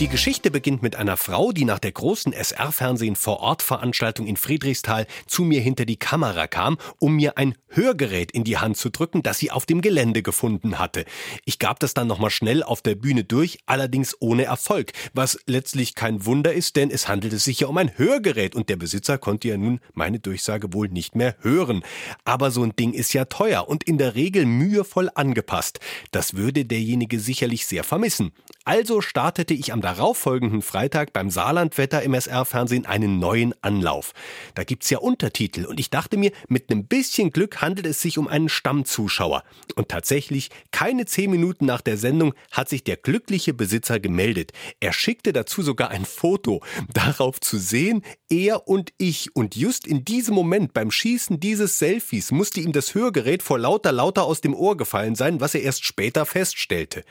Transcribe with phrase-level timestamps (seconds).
[0.00, 4.38] Die Geschichte beginnt mit einer Frau, die nach der großen SR-Fernsehen vor Ort Veranstaltung in
[4.38, 8.88] Friedrichsthal zu mir hinter die Kamera kam, um mir ein Hörgerät in die Hand zu
[8.88, 11.04] drücken, das sie auf dem Gelände gefunden hatte.
[11.44, 15.94] Ich gab das dann nochmal schnell auf der Bühne durch, allerdings ohne Erfolg, was letztlich
[15.94, 19.48] kein Wunder ist, denn es handelte sich ja um ein Hörgerät und der Besitzer konnte
[19.48, 21.82] ja nun meine Durchsage wohl nicht mehr hören.
[22.24, 25.78] Aber so ein Ding ist ja teuer und in der Regel mühevoll angepasst.
[26.10, 28.32] Das würde derjenige sicherlich sehr vermissen.
[28.64, 34.12] Also startete ich am darauffolgenden Freitag beim Saarlandwetter im SR-Fernsehen einen neuen Anlauf.
[34.54, 38.16] Da gibt's ja Untertitel und ich dachte mir, mit einem bisschen Glück handelt es sich
[38.16, 39.42] um einen Stammzuschauer.
[39.74, 44.52] Und tatsächlich, keine zehn Minuten nach der Sendung hat sich der glückliche Besitzer gemeldet.
[44.78, 46.62] Er schickte dazu sogar ein Foto.
[46.92, 49.34] Darauf zu sehen, er und ich.
[49.34, 53.92] Und just in diesem Moment beim Schießen dieses Selfies musste ihm das Hörgerät vor lauter
[53.92, 57.04] lauter aus dem Ohr gefallen sein, was er erst später feststellte.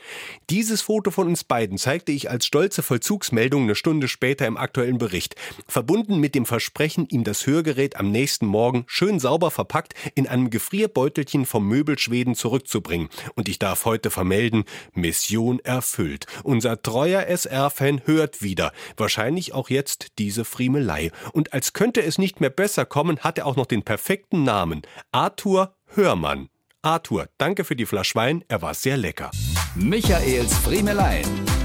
[0.48, 4.98] Dieses Foto von uns beiden zeigte ich als stolze Vollzugsmeldung eine Stunde später im aktuellen
[4.98, 5.36] Bericht,
[5.68, 10.48] verbunden mit dem Versprechen, ihm das Hörgerät am nächsten Morgen schön sauber verpackt in einem
[10.48, 13.08] Gefrierbeutelchen vom Möbelschweden zurückzubringen.
[13.34, 16.26] Und ich darf heute vermelden, Mission erfüllt.
[16.42, 21.09] Unser treuer SR-Fan hört wieder, wahrscheinlich auch jetzt diese Friemelei.
[21.32, 24.82] Und als könnte es nicht mehr besser kommen, hat er auch noch den perfekten Namen.
[25.12, 26.48] Arthur Hörmann.
[26.82, 29.30] Arthur, danke für die Flasche Wein, er war sehr lecker.
[29.74, 31.24] Michaels Friemelein.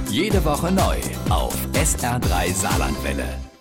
[0.10, 0.98] Jede Woche neu
[1.30, 3.55] auf SR3 Saarlandwelle.